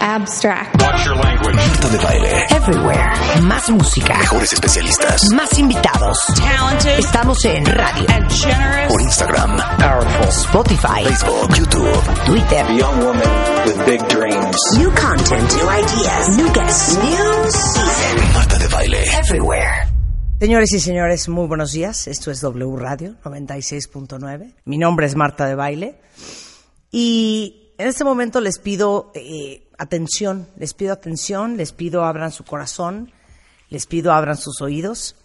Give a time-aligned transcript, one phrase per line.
[0.00, 0.80] abstract.
[0.82, 2.46] Marta de baile.
[2.50, 3.12] Everywhere.
[3.42, 4.18] Más música.
[4.18, 5.22] Mejores especialistas.
[5.34, 6.18] Más invitados.
[6.36, 8.88] talented Estamos en radio, and generous.
[8.88, 12.24] Por Instagram, powerful Spotify, Facebook, YouTube.
[12.26, 12.64] Twitter.
[12.72, 13.30] young woman
[13.66, 14.56] with big dreams.
[14.78, 18.32] New content, new ideas, new guests, new season.
[18.34, 19.04] Marta de baile.
[19.18, 19.96] Everywhere.
[20.38, 22.06] Señores y señores, muy buenos días.
[22.08, 24.54] Esto es W Radio 96.9.
[24.66, 25.98] Mi nombre es Marta de Baile.
[26.92, 32.44] Y en este momento les pido eh, atención, les pido atención, les pido abran su
[32.44, 33.12] corazón,
[33.68, 35.16] les pido abran sus oídos,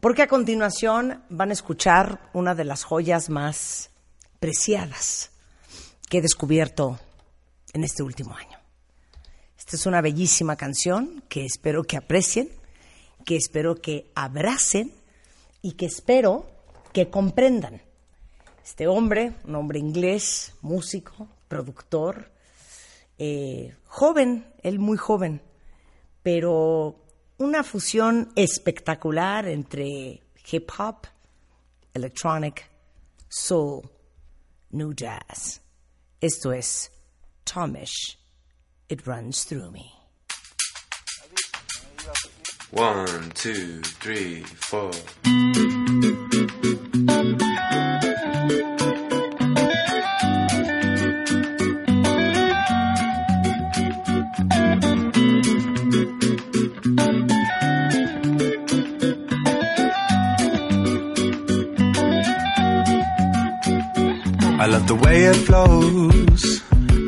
[0.00, 3.90] porque a continuación van a escuchar una de las joyas más
[4.40, 5.30] preciadas
[6.08, 6.98] que he descubierto
[7.72, 8.58] en este último año.
[9.58, 12.48] Esta es una bellísima canción que espero que aprecien,
[13.26, 14.94] que espero que abracen
[15.60, 16.46] y que espero
[16.94, 17.82] que comprendan.
[18.64, 22.30] Este hombre, un hombre inglés, músico, productor,
[23.18, 25.42] eh, joven, él muy joven,
[26.22, 27.04] pero
[27.38, 31.06] una fusión espectacular entre hip hop,
[31.94, 32.70] electronic,
[33.28, 33.82] soul,
[34.70, 35.60] new jazz.
[36.20, 36.90] Esto es
[37.44, 38.16] Tomish.
[38.88, 39.92] It runs through me.
[42.70, 44.90] One, two, three, four.
[64.88, 66.62] The way it flows.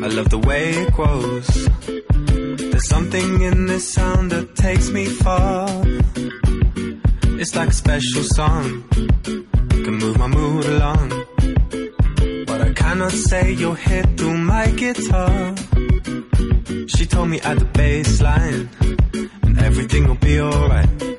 [0.05, 1.49] I love the way it grows.
[2.71, 5.67] There's something in this sound that takes me far.
[7.41, 8.85] It's like a special song,
[9.85, 11.09] can move my mood along.
[12.47, 15.55] But I cannot say you'll hit through my guitar.
[16.87, 18.69] She told me at the bass line,
[19.43, 21.10] and everything will be alright.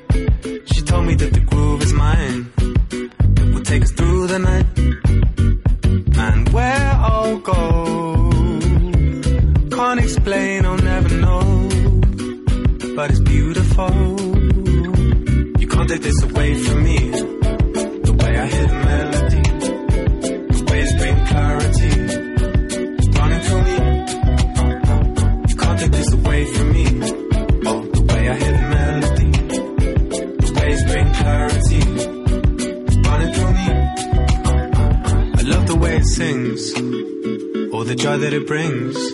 [38.82, 39.12] Brings.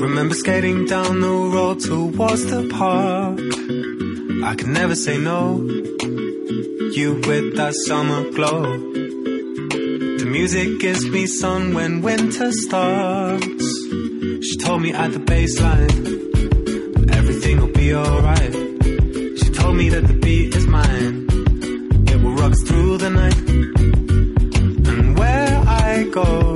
[0.00, 3.38] Remember skating down the road towards the park.
[4.44, 5.62] I can never say no.
[6.96, 8.62] You with that summer glow.
[10.18, 13.66] The music gives me sun when winter starts.
[14.46, 18.54] She told me at the baseline, everything will be alright.
[19.40, 21.26] She told me that the beat is mine.
[22.08, 23.38] It will rock through the night.
[24.88, 26.55] And where I go,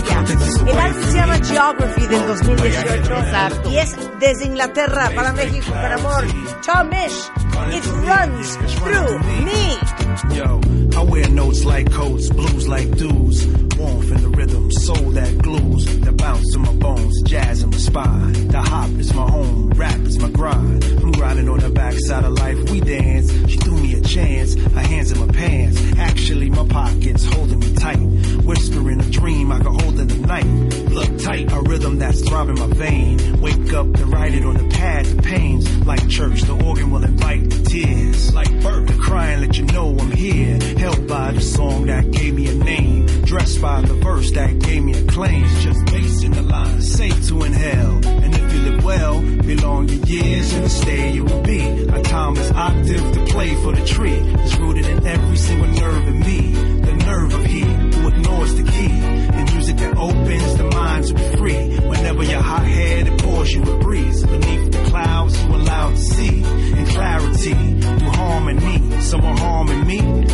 [0.00, 0.24] joya.
[0.66, 6.24] El álbum se llama Geography del 2018 y es desde Inglaterra para México con amor.
[6.62, 7.30] Tomish,
[7.72, 10.34] it runs through me.
[10.34, 10.60] Yo,
[10.96, 13.46] I wear notes like coats, blues like dudes.
[13.76, 17.76] Warmth in the rhythm, soul that glues, The bounce in my bones, jazz in my
[17.76, 18.48] spine.
[18.48, 20.84] The hop is my home, rap is my grind.
[20.84, 23.32] I'm riding on the backside of life, we dance.
[23.50, 25.82] She threw me a chance, her hands in my pants.
[25.98, 27.98] Actually, my pockets holding me tight.
[28.44, 29.83] Whispering a dream I could hold
[30.24, 33.40] Look tight, a rhythm that's throbbing my vein.
[33.40, 35.86] Wake up to write it on the pad, the pains.
[35.86, 38.34] Like church, the organ will invite the tears.
[38.34, 40.58] Like birth, the crying let you know I'm here.
[40.78, 43.06] Held by the song that gave me a name.
[43.24, 45.44] Dressed by the verse that gave me a claim.
[45.60, 48.06] Just bass in the line, safe to inhale.
[48.06, 51.60] And if you live well, belong your years and stay you will be.
[51.60, 54.14] A timeless octave to play for the tree.
[54.14, 56.73] It's rooted in every single nerve in me.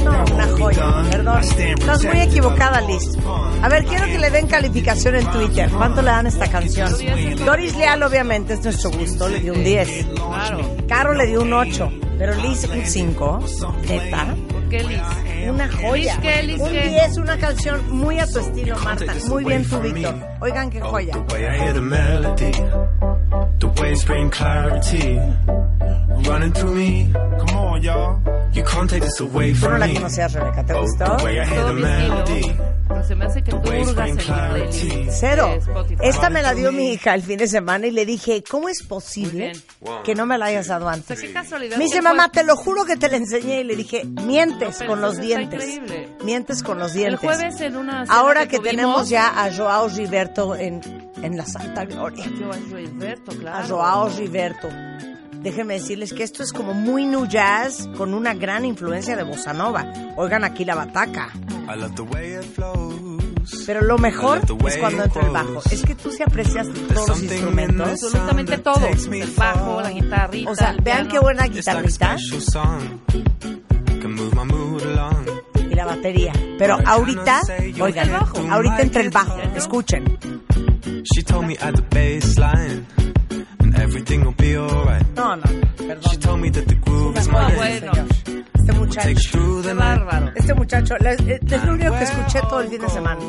[0.05, 1.41] No, una joya, perdón.
[1.41, 3.03] Estás muy equivocada, Liz.
[3.62, 5.71] A ver, quiero que le den calificación en Twitter.
[5.71, 6.91] ¿Cuánto le dan a esta canción?
[7.44, 10.06] Doris Leal, obviamente, es nuestro gusto, le dio un 10.
[10.15, 10.77] Claro.
[10.88, 11.93] Caro le dio un 8.
[12.19, 13.41] Pero Liz un 5.
[13.88, 14.35] Neta.
[14.50, 15.00] ¿Por qué Liz?
[15.49, 16.15] Una joya.
[16.15, 16.43] Liz, ¿qué?
[16.43, 16.88] Liz, un qué?
[16.88, 19.15] 10, una canción muy a tu estilo, Marta.
[19.29, 20.15] Muy bien tú, Víctor.
[20.41, 21.15] Oigan qué joya.
[26.26, 27.08] Running through me.
[27.12, 28.19] Come on, y'all.
[28.52, 29.94] You can't take this away Tú no from la me.
[29.94, 30.64] conocías, Rebeca.
[30.64, 31.17] ¿Te Oh, gustó?
[31.17, 32.32] the way I hear Todo the mi melody.
[32.40, 32.64] estilo.
[32.88, 34.81] Pero se me hace que tú waves hurgas en bring mi playlist.
[34.82, 35.08] clarity.
[35.12, 35.58] Cero.
[36.00, 38.82] Esta me la dio mi hija el fin de semana y le dije, ¿cómo es
[38.82, 39.52] posible
[40.05, 41.20] que no me la hayas dado O sea, antes?
[41.20, 41.76] qué casualidad.
[41.76, 43.61] Me dice, que mamá, te lo juro que te la enseñé.
[43.61, 45.62] Y le dije, mientes pero con los dientes.
[45.62, 46.08] increíble.
[46.25, 47.20] Mientes con los El dientes.
[47.20, 50.81] jueves en una Ahora que tuvimos- tenemos ya a Joao Gilberto en,
[51.22, 52.25] en la Santa Gloria.
[52.40, 53.56] Yo a Gilberto, claro.
[53.58, 54.69] A Joao Gilberto.
[55.40, 59.52] Déjenme decirles que esto es como muy new jazz con una gran influencia de bossa
[59.52, 59.92] nova.
[60.16, 61.31] Oigan aquí la bataca.
[61.69, 63.64] I love the way it flows.
[63.66, 65.62] Pero lo mejor es cuando entra el bajo.
[65.70, 67.88] Es que tú sí aprecias todos los instrumentos.
[67.88, 68.87] Absolutamente todo.
[68.87, 70.50] El bajo, la guitarrita.
[70.50, 71.10] O sea, el vean piano.
[71.10, 72.16] qué buena guitarrita
[75.70, 76.32] y la batería.
[76.58, 77.43] Pero ahorita,
[77.81, 78.10] oigan,
[78.50, 79.38] ahorita entra el bajo.
[79.54, 80.04] Escuchen.
[81.14, 82.84] She told me at the baseline,
[83.75, 85.05] and everything will be alright.
[85.17, 86.20] No, no, She perdón.
[86.20, 87.56] told me that the groove is mine.
[87.56, 87.93] bueno.
[88.55, 90.32] Este muchacho, through Qué bárbaro.
[90.37, 93.20] este muchacho, eh, es lo único que escuché todo el fin de semana.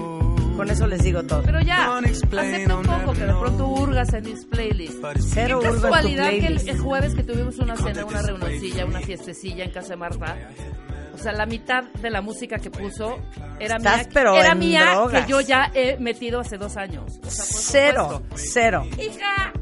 [0.57, 1.41] Con eso les digo todo.
[1.43, 4.99] Pero ya, acepta un poco que de pronto hurgas en mis playlists.
[5.33, 6.67] Cero Qué casualidad que el, playlist.
[6.67, 10.35] el jueves que tuvimos una cena, una reunioncilla, una fiestecilla en casa de Marta,
[11.15, 13.17] o sea, la mitad de la música que puso
[13.59, 15.25] era Estás, mía, pero era en mía drogas.
[15.25, 17.19] que yo ya he metido hace dos años.
[17.25, 18.49] O sea, Cero, supuesto.
[18.53, 19.53] cero, Hija,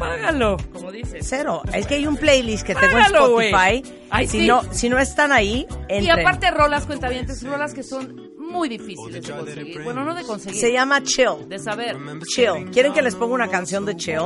[0.00, 1.24] págalo, como dices.
[1.28, 1.62] cero.
[1.72, 3.04] Es que hay un playlist que tengo en.
[3.04, 3.82] Spotify.
[4.10, 4.46] Ay, si, sí.
[4.48, 9.32] no, si no están ahí, Y aparte rolas cuentavientes, rolas que son muy difíciles de
[9.32, 9.82] conseguir.
[9.84, 11.48] Bueno, no de conseguir, Se llama Chill.
[11.48, 11.96] de saber.
[12.26, 12.70] Chill.
[12.72, 14.22] ¿Quieren que les ponga una canción de Chill?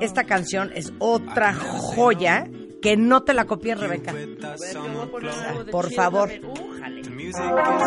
[0.00, 2.46] Esta canción es otra joya
[2.80, 4.10] que no te la copien, Rebeca.
[4.12, 4.28] A ver,
[4.72, 6.28] yo voy a poner algo de Por chill, favor.
[6.30, 7.02] dame- Újale.
[7.02, 7.82] The music is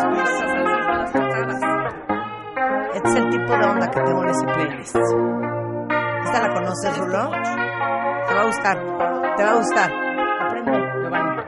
[2.94, 4.96] Este es el tipo de onda que tengo en ese playlist.
[6.28, 7.30] ¿Esta la conoces, Rulo?
[7.30, 8.78] Te va a gustar.
[9.38, 9.90] Te va a gustar.
[10.44, 11.40] Aprende, Giovanni.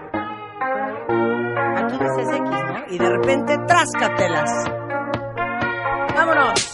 [1.76, 2.84] Aquí dices X, ¿no?
[2.88, 4.50] Y de repente, tráscatelas.
[6.16, 6.69] ¡Vámonos!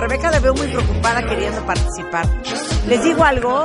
[0.00, 0.30] Rebeca.
[0.30, 2.26] La veo muy preocupada queriendo participar.
[2.88, 3.64] Les digo algo.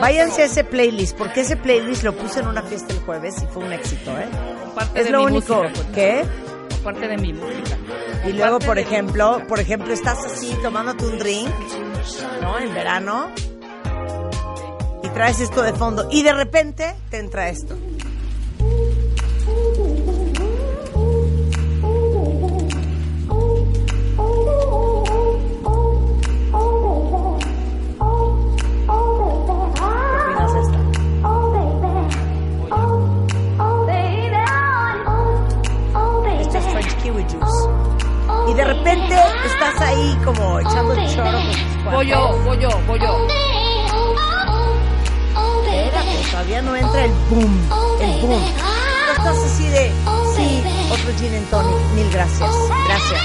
[0.00, 3.46] Váyanse a ese playlist, porque ese playlist lo puse en una fiesta el jueves y
[3.46, 4.26] fue un éxito, ¿eh?
[4.74, 5.60] Parte Es de lo mi único.
[5.60, 5.86] pues.
[5.94, 6.24] ¿Qué?
[6.82, 7.76] Parte de mi música.
[8.26, 11.50] Y luego, por ejemplo, por ejemplo, estás así tomándote un drink,
[12.40, 12.58] ¿no?
[12.58, 13.30] En verano.
[15.04, 16.08] Y traes esto de fondo.
[16.10, 17.76] Y de repente te entra esto.
[37.24, 37.68] Juice.
[38.48, 41.84] Y de repente estás ahí como echando el choro con tus.
[41.92, 43.26] Voy yo, voy yo, voy yo.
[45.72, 47.60] Espérate, todavía no entra el boom,
[48.00, 48.42] el boom.
[48.42, 49.92] Tú estás así de,
[50.36, 52.50] sí, otro gin and tonic, mil gracias,
[52.86, 53.20] gracias.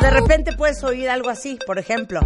[0.00, 2.20] Luego, repente puedes oír algo así, por ejemplo.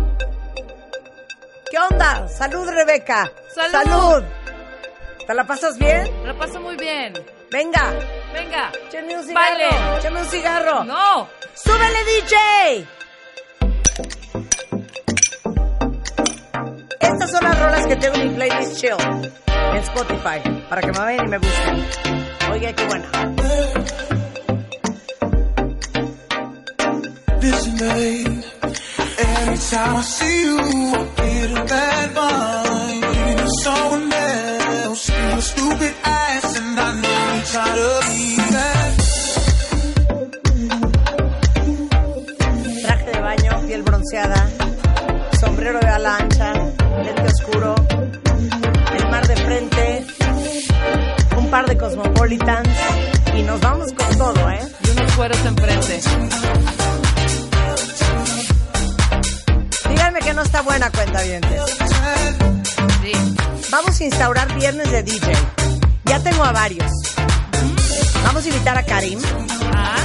[1.70, 2.28] ¿Qué onda?
[2.28, 3.30] Salud, Rebeca.
[3.54, 4.22] Salud.
[5.26, 6.02] ¿Te la pasas bien?
[6.22, 7.12] Me la paso muy bien.
[7.50, 7.92] Venga,
[8.32, 8.72] Venga.
[8.88, 9.96] échame un cigarro.
[9.98, 10.84] Échame un cigarro.
[10.84, 11.28] No.
[11.54, 12.86] ¡Súbele, DJ!
[17.00, 18.96] Estas son las rolas que tengo en mi playlist chill
[19.46, 21.88] en Spotify para que me vayan y me busquen.
[22.52, 23.08] Oiga, qué buena.
[27.42, 28.44] Babe.
[29.18, 32.21] Every time I see you, I get a bad vibe.
[64.04, 65.32] Instaurar viernes de DJ.
[66.04, 66.90] Ya tengo a varios.
[68.24, 69.18] Vamos a invitar a Karim.
[69.74, 69.96] Ah,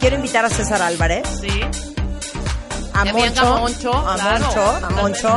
[0.00, 1.26] Quiero invitar a César Álvarez.
[1.40, 1.48] sí.
[2.96, 3.58] A Que venga Moncho.
[3.90, 4.60] Moncho, A claro, Moncho.
[4.86, 4.90] A.
[4.90, 5.36] Moncho.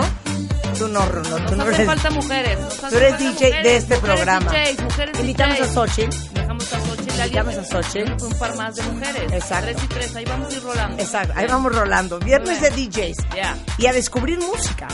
[0.78, 1.38] Tú no, Rulo.
[1.48, 2.60] Tú no hace eres, falta mujeres.
[2.60, 4.52] hace tú eres DJ mujeres, de este mujeres programa.
[4.52, 5.68] DJs, mujeres Invitamos a.
[5.74, 6.34] Xochitl.
[6.34, 7.02] Dejamos a Xochitl.
[7.02, 7.24] Invitamos
[7.56, 8.24] alguien- a Xochitl.
[8.26, 9.32] Un par más de mujeres.
[9.34, 9.66] Exacto.
[9.72, 10.16] Tres y tres.
[10.16, 11.02] Ahí vamos a ir rolando.
[11.04, 11.34] Exacto.
[11.36, 12.20] Ahí vamos rolando.
[12.20, 13.18] Viernes de DJs.
[13.36, 13.58] Ya.
[13.80, 14.88] Y a descubrir música.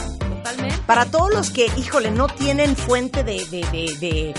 [0.44, 0.78] Totalmente.
[0.86, 4.34] Para todos los que, híjole, no tienen fuente de, de,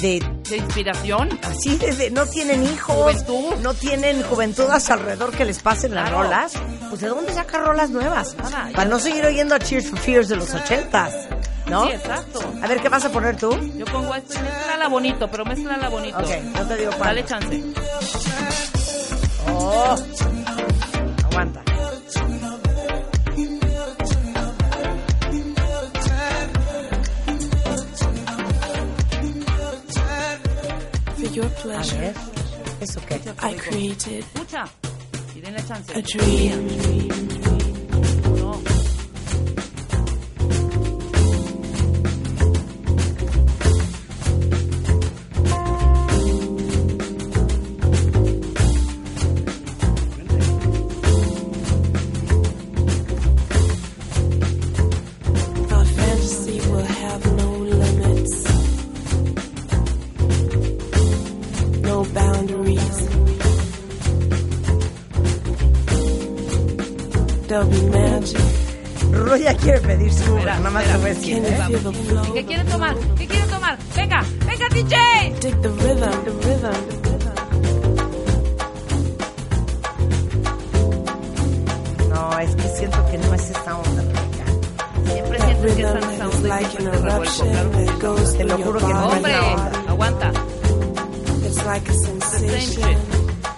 [0.00, 1.38] de, de, inspiración.
[1.42, 3.54] así de, no tienen hijos, Juventud.
[3.62, 6.24] no tienen juventud a su alrededor que les pasen las Claro.
[6.24, 6.52] rolas,
[6.90, 8.36] pues ¿de dónde sacan rolas nuevas?
[8.36, 11.14] Nada, Para no seguir oyendo a Cheers for Fears de los ochentas,
[11.66, 11.86] ¿no?
[11.86, 12.40] Sí, exacto.
[12.62, 13.50] A ver, ¿qué vas a poner tú?
[13.78, 16.18] Yo pongo esto y mezclala bonito, pero mezclala bonito.
[16.18, 17.08] Ok, no te digo cuál.
[17.16, 17.64] Dale chance.
[19.48, 19.96] Oh.
[31.36, 32.14] For your A pleasure, ver.
[32.80, 33.20] ¿Eso qué?
[33.42, 34.64] I created Escucha.
[35.34, 35.92] Y denle chance.
[35.92, 37.35] a dream.
[67.70, 68.40] There'll be magic.
[69.12, 71.80] Rulo ya quiere pedir su Uber, Espera, nada más decir, Can ¿eh?
[72.34, 72.96] ¿Qué quieren tomar?
[73.16, 73.78] ¿Qué quieren tomar?
[73.96, 74.96] Venga, venga, DJ.
[75.40, 77.34] Dig the rhythm, the rhythm, the rhythm.
[82.10, 84.46] No, es que siento que no es esta onda, Rebeca.
[85.12, 89.08] Siempre sientes que esa is onda y like an eruption Te lo juro que no
[89.08, 89.72] es Hombre, onda.
[89.88, 90.32] aguanta.
[91.46, 92.96] It's like a sensation.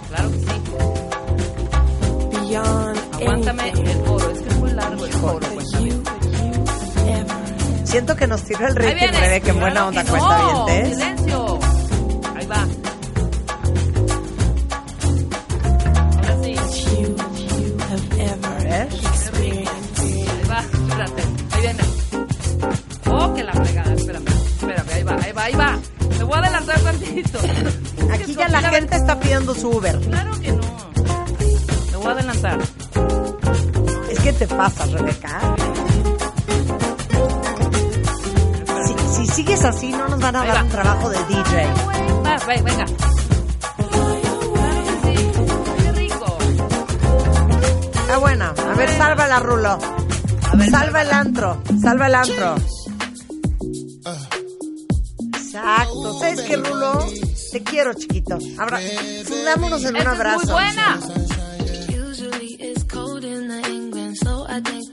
[0.09, 0.45] Claro que sí.
[2.31, 2.88] beyond
[3.21, 4.29] Aguántame el coro.
[4.31, 5.47] Es que es muy largo el coro.
[7.89, 9.07] Siento que nos tiró el rating.
[9.07, 10.89] Rebeca, en buena onda, que cuenta no, bien, ¿eh?
[10.93, 11.59] Silencio.
[12.35, 12.67] Ahí va.
[16.17, 16.55] Ahora sí.
[18.63, 18.87] ver.
[19.99, 20.59] Ahí va.
[20.59, 21.23] Espérate.
[21.51, 21.83] Ahí viene.
[23.09, 23.93] Oh, que la fregada.
[23.93, 24.27] Espérame.
[24.27, 24.89] Espérame.
[24.93, 25.15] Ahí va.
[25.15, 25.43] Ahí va.
[25.43, 25.79] Ahí va.
[26.19, 27.39] Me voy a adelantar tantito.
[28.13, 29.99] Aquí ya la gente está pidiendo su Uber.
[29.99, 30.61] Claro que no.
[31.91, 32.59] Me voy a adelantar.
[34.39, 35.55] Te pasas, Rebeca.
[38.85, 40.63] Si, si sigues así, no nos van a dar va.
[40.63, 41.67] un trabajo de DJ.
[42.25, 42.85] Va, ve- venga.
[45.77, 46.37] Qué rico.
[48.01, 48.49] Está buena.
[48.71, 49.77] A ver, sálvala, Rulo.
[50.51, 51.61] A ver, Salva el antro.
[51.81, 52.55] Salva el antro.
[55.35, 56.19] Exacto.
[56.19, 57.05] ¿Sabes qué, Rulo?
[57.51, 58.37] Te quiero, chiquito.
[58.57, 58.79] Abra
[59.27, 60.39] fundámonos en un Esta es abrazo.
[60.45, 60.99] muy buena.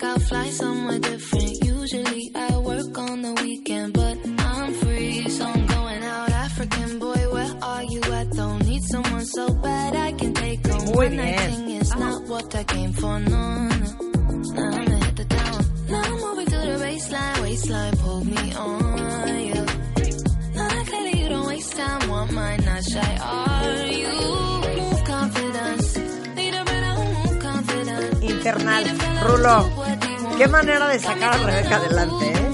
[0.07, 1.65] I'll fly somewhere different.
[1.65, 6.31] Usually I work on the weekend, but I'm free, so I'm going out.
[6.31, 8.31] African boy, where are you at?
[8.31, 10.85] Don't need someone so bad I can take home.
[10.87, 11.39] Muy One bien.
[11.39, 13.89] thing is not what I came for, no, no.
[14.57, 15.61] Now I'ma hit the town.
[15.89, 19.67] Now I'm moving to the baseline, waistline, pull me on, yeah.
[20.55, 24.15] Now clearly you don't waste time, want mine, not shy, are you?
[24.81, 25.97] Move confidence,
[26.37, 28.21] need a better move confidence.
[28.23, 28.85] Infernal.
[29.27, 29.57] Rulo,
[30.37, 32.47] qué manera de sacar a Rebeca adelante, ¿eh?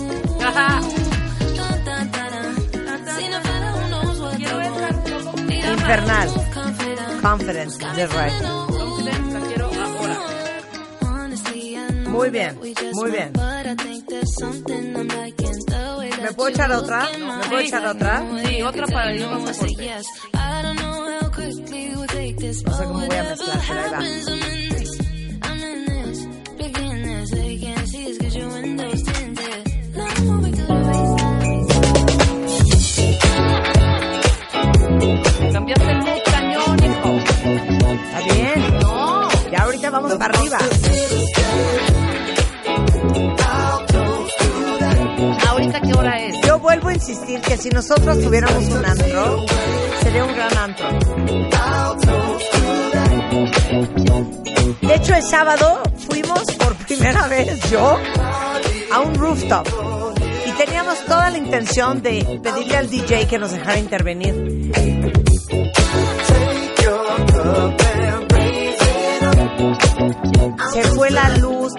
[5.73, 6.29] Infernal.
[7.21, 8.33] Confidence, that's right.
[8.69, 10.19] Confidence, la quiero ahora.
[12.09, 12.59] Muy bien,
[12.93, 13.33] muy bien.
[16.23, 17.09] ¿Me puedo echar otra?
[17.19, 18.23] ¿Me puedo echar otra?
[18.45, 19.91] Sí, otra para irnos a corte.
[22.65, 25.02] No sé cómo voy a mezclar, pero ahí va.
[39.93, 40.59] Vamos para arriba.
[45.49, 46.41] ¿Ahorita qué hora es?
[46.47, 49.47] Yo vuelvo a insistir que si nosotros tuviéramos un antro,
[50.03, 50.89] sería un gran antro.
[54.81, 57.99] De hecho, el sábado fuimos por primera vez yo
[58.93, 59.67] a un rooftop
[60.47, 65.22] y teníamos toda la intención de pedirle al DJ que nos dejara intervenir.
[70.73, 71.73] Se fue la luz,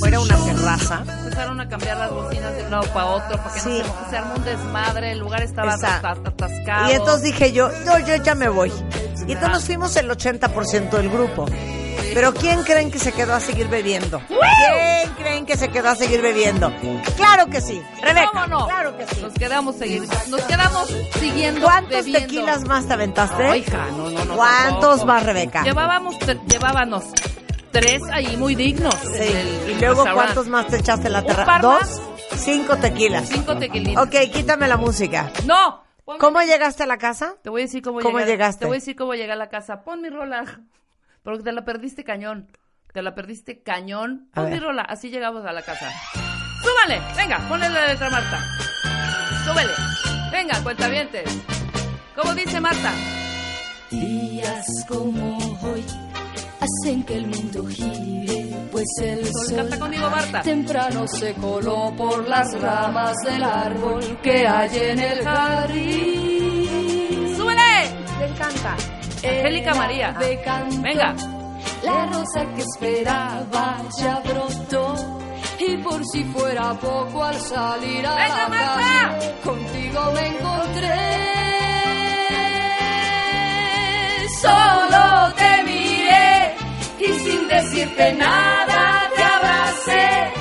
[0.00, 1.02] fuera una terraza.
[1.24, 3.82] Empezaron a cambiar las bocinas de un lado para otro para que Sí.
[3.86, 6.90] no se, se armó un desmadre, el lugar estaba atascado.
[6.90, 8.72] Y entonces dije yo, no, yo ya me voy.
[9.26, 11.46] Y entonces nos fuimos el 80% del grupo.
[12.14, 14.20] Pero ¿quién creen que se quedó a seguir bebiendo?
[14.28, 16.70] ¿Quién creen que se quedó a seguir bebiendo?
[17.16, 17.80] Claro que sí.
[18.02, 18.66] Rebeca, ¿Cómo no?
[18.66, 19.20] claro que sí.
[19.22, 20.88] Nos quedamos seguir, nos quedamos
[21.20, 22.18] siguiendo ¿Cuántos bebiendo.
[22.20, 23.44] tequilas más te aventaste?
[23.46, 24.34] Ay, hija, no, no, no.
[24.36, 25.06] ¿Cuántos tampoco.
[25.06, 25.62] más, Rebeca?
[25.62, 26.16] Llevábamos,
[26.48, 27.04] llevábamos
[27.72, 28.94] tres ahí muy dignos.
[28.94, 29.22] Sí.
[29.22, 30.04] el Y luego.
[30.12, 31.58] ¿cuántos más te echaste en la terraza?
[31.60, 32.00] ¿Dos?
[32.36, 33.28] Cinco tequilas.
[33.28, 34.04] Cinco tequilitas.
[34.06, 35.30] Ok, quítame la música.
[35.46, 35.82] No.
[36.04, 37.34] Ponme- ¿Cómo llegaste a la casa?
[37.42, 38.60] Te voy a decir cómo, ¿Cómo llegué- llegaste?
[38.60, 39.82] Te voy a decir cómo llegué a la casa.
[39.82, 40.44] Pon mi rola.
[41.22, 42.48] Porque te la perdiste cañón.
[42.92, 44.28] Te la perdiste cañón.
[44.34, 44.82] Pon mi rola.
[44.82, 45.88] Así llegamos a la casa.
[46.62, 47.00] ¡Súbale!
[47.16, 48.40] Venga, ponle la letra Marta.
[49.44, 49.72] Súbele.
[50.30, 51.24] Venga, cuentavientes.
[52.16, 52.92] ¿Cómo dice Marta?
[53.90, 55.84] Días como hoy
[56.62, 60.42] hacen que el mundo gire, pues el Sol, sol canta conmigo, Marta.
[60.42, 66.66] temprano se coló por las ramas del árbol que hay en el jardín.
[67.36, 67.72] ¡Súbele!
[68.18, 68.76] Me encanta.
[69.24, 70.16] Angélica María.
[70.44, 71.14] Canto, Venga.
[71.84, 74.94] La rosa que esperaba ya brotó.
[75.58, 78.74] Y por si fuera poco al salir a Venga, la Marta.
[78.80, 80.98] calle, contigo me encontré.
[84.40, 85.51] Solo te
[87.72, 90.32] decirte nada te abracé.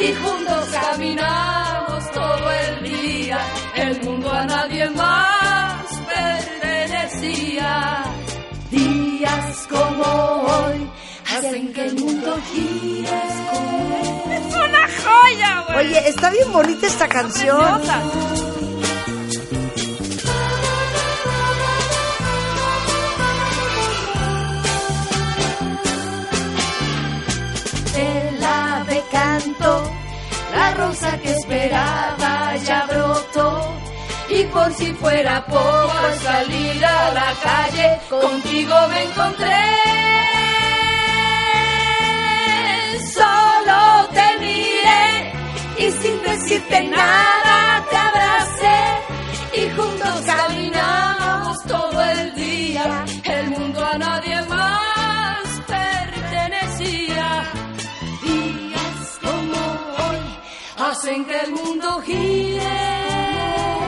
[0.00, 3.38] Y juntos caminamos todo el día.
[3.76, 8.02] El mundo a nadie más pertenecía.
[8.70, 10.90] Días como hoy
[11.32, 13.22] hacen que el mundo gire.
[14.36, 15.86] ¡Es una joya, güey!
[15.86, 17.80] Oye, está bien bonita esta canción.
[17.80, 18.49] Preciosa.
[30.74, 33.74] Rosa que esperaba ya brotó.
[34.28, 40.39] Y por si fuera poco al salir a la calle, contigo me encontré.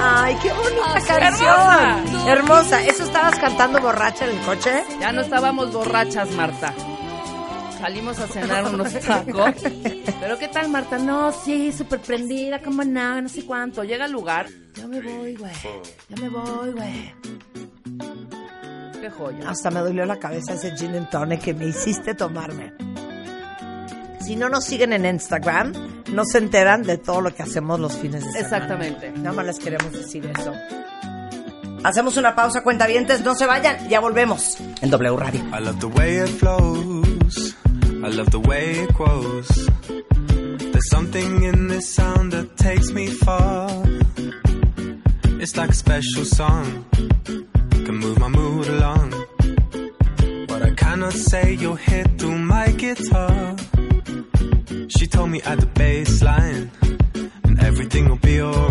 [0.04, 1.48] Ay, qué bonita canción.
[1.48, 2.30] hermosa.
[2.30, 2.82] Hermosa.
[2.84, 4.82] ¿Eso estabas cantando borracha en el coche?
[5.00, 6.74] Ya no estábamos borrachas, Marta.
[7.80, 9.54] Salimos a cenar unos tacos.
[10.20, 10.98] Pero ¿qué tal, Marta?
[10.98, 13.82] No, sí, súper prendida, como nada, no sé cuánto.
[13.84, 14.46] Llega al lugar.
[14.74, 15.52] Ya me voy, güey.
[16.08, 17.14] Ya me voy, güey.
[19.00, 19.50] Qué joya.
[19.50, 22.72] Hasta me dolió la cabeza ese gin and tonic que me hiciste tomarme.
[24.24, 25.72] Si no nos siguen en Instagram,
[26.12, 28.40] no se enteran de todo lo que hacemos los fines de semana.
[28.40, 29.10] Exactamente.
[29.12, 30.52] Nada más les queremos decir eso.
[31.84, 35.40] Hacemos una pausa, cuentavientes, no se vayan, ya volvemos en W Radio.
[35.52, 37.56] I love the way it flows.
[38.04, 39.48] I love the way it grows.
[40.70, 43.68] There's something in this sound that takes me far.
[45.40, 46.84] It's like a special song.
[47.84, 49.12] Can move my mood along.
[50.48, 53.56] What I cannot say, you'll hear through my guitar.
[55.02, 56.70] She told me at the bass line,
[57.42, 58.61] and everything will be alright.